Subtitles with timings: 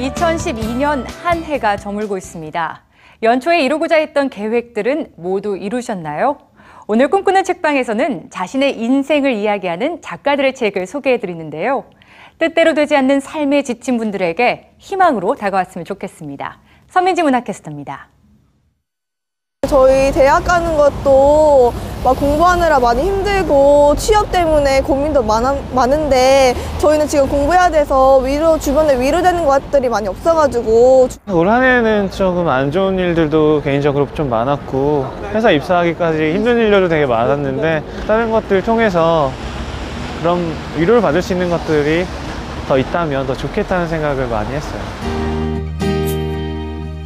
[0.00, 2.82] 2012년 한 해가 저물고 있습니다.
[3.22, 6.38] 연초에 이루고자 했던 계획들은 모두 이루셨나요?
[6.86, 11.84] 오늘 꿈꾸는 책방에서는 자신의 인생을 이야기하는 작가들의 책을 소개해 드리는데요.
[12.38, 16.58] 뜻대로 되지 않는 삶에 지친 분들에게 희망으로 다가왔으면 좋겠습니다.
[16.88, 18.08] 서민지 문학캐스터입니다.
[19.68, 21.72] 저희 대학 가는 것도
[22.02, 28.98] 막 공부하느라 많이 힘들고 취업 때문에 고민도 많아, 많은데 저희는 지금 공부해야 돼서 위로 주변에
[28.98, 36.32] 위로되는 것들이 많이 없어가지고 올 한해는 조금 안 좋은 일들도 개인적으로 좀 많았고 회사 입사하기까지
[36.32, 39.30] 힘든 일들도 되게 많았는데 다른 것들 통해서
[40.20, 42.06] 그런 위로를 받을 수 있는 것들이
[42.66, 44.80] 더 있다면 더 좋겠다는 생각을 많이 했어요.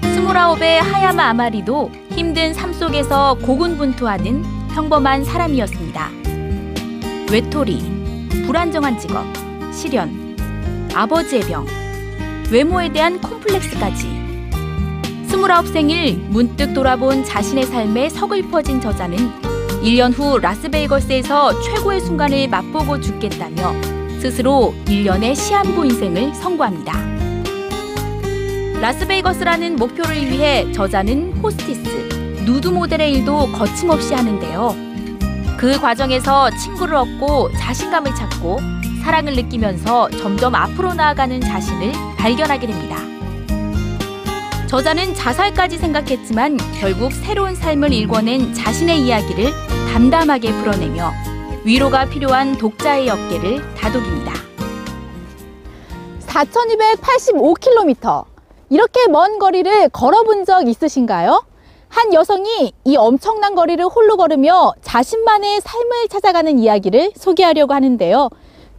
[0.02, 6.10] 스물아홉의 하야마 아마리도 힘든 삶 속에서 고군분투하는 평범한 사람이었습니다.
[7.30, 9.24] 외톨이, 불안정한 직업,
[9.72, 10.36] 실연,
[10.92, 11.64] 아버지의 병,
[12.50, 14.08] 외모에 대한 콤플렉스까지.
[15.28, 19.16] 스물아홉 생일 문득 돌아본 자신의 삶에 서글퍼진 저자는
[19.80, 23.72] 1년 후 라스베이거스에서 최고의 순간을 맛보고 죽겠다며
[24.18, 26.92] 스스로 1년의 시한부 인생을 선고합니다.
[28.80, 32.03] 라스베이거스라는 목표를 위해 저자는 호스티스,
[32.44, 34.74] 누드 모델의 일도 거침없이 하는데요.
[35.56, 38.58] 그 과정에서 친구를 얻고 자신감을 찾고
[39.02, 42.96] 사랑을 느끼면서 점점 앞으로 나아가는 자신을 발견하게 됩니다.
[44.66, 49.52] 저자는 자살까지 생각했지만 결국 새로운 삶을 일궈낸 자신의 이야기를
[49.92, 51.12] 담담하게 풀어내며
[51.64, 54.32] 위로가 필요한 독자의 어깨를 다독입니다.
[56.26, 58.24] 4,285km.
[58.70, 61.53] 이렇게 먼 거리를 걸어본 적 있으신가요?
[61.94, 68.30] 한 여성이 이 엄청난 거리를 홀로 걸으며 자신만의 삶을 찾아가는 이야기를 소개하려고 하는데요.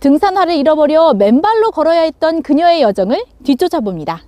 [0.01, 4.21] 등산화를 잃어버려 맨발로 걸어야 했던 그녀의 여정을 뒤쫓아 봅니다.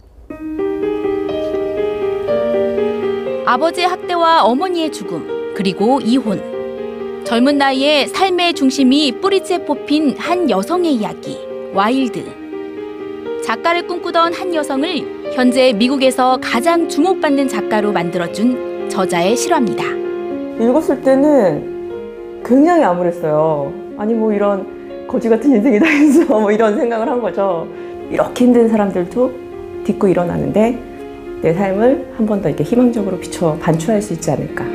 [3.45, 7.25] 아버지의 학대와 어머니의 죽음, 그리고 이혼.
[7.25, 11.37] 젊은 나이에 삶의 중심이 뿌리째 뽑힌 한 여성의 이야기,
[11.73, 13.41] 와일드.
[13.43, 19.83] 작가를 꿈꾸던 한 여성을 현재 미국에서 가장 주목받는 작가로 만들어준 저자의 실화입니다.
[20.59, 23.73] 읽었을 때는 굉장히 암울했어요.
[23.97, 27.67] 아니 뭐 이런 거지 같은 인생이다 해서 뭐 이런 생각을 한 거죠.
[28.09, 29.31] 이렇게 힘든 사람들도
[29.83, 30.77] 딛고 일어나는데
[31.41, 34.65] 내 삶을 한 번 더 이렇게 희망적으로 비춰 반추할 수 있지 않을까.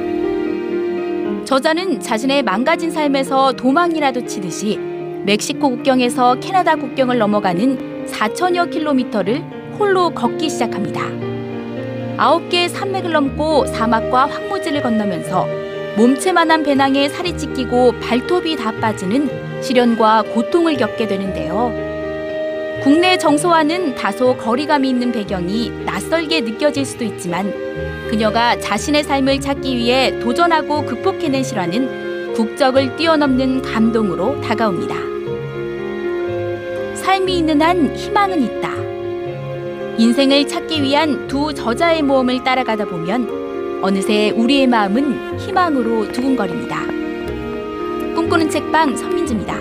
[1.44, 4.78] 저자는 자신의 망가진 삶에서 도망이라도 치듯이
[5.26, 9.42] 멕시코 국경에서 캐나다 국경을 넘어가는 4천여 킬로미터를
[9.78, 11.02] 홀로 걷기 시작합니다.
[12.16, 15.46] 아홉 개의 산맥을 넘고 사막과 황무지를 건너면서
[15.96, 21.72] 몸체만한 배낭에 살이 찢기고 발톱이 다 빠지는 시련과 고통을 겪게 되는데요.
[22.82, 27.52] 국내 정서와는 다소 거리감이 있는 배경이 낯설게 느껴질 수도 있지만
[28.08, 34.96] 그녀가 자신의 삶을 찾기 위해 도전하고 극복해낸 실화는 국적을 뛰어넘는 감동으로 다가옵니다.
[36.96, 38.91] 삶이 있는 한 희망은 있다.
[39.98, 46.86] 인생을 찾기 위한 두 저자의 모험을 따라가다 보면 어느새 우리의 마음은 희망으로 두근거립니다.
[48.14, 49.54] 꿈꾸는 책방 선민지입니다.